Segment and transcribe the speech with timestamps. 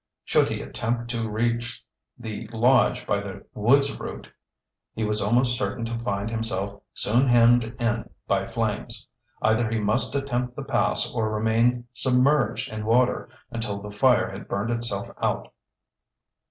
[0.25, 1.85] Should he attempt to reach
[2.17, 4.27] the lodge by the woods route,
[4.95, 9.05] he was almost certain to find himself soon hemmed in by flames.
[9.43, 14.47] Either he must attempt the pass or remain submerged in water until the fire had
[14.47, 15.53] burned itself out.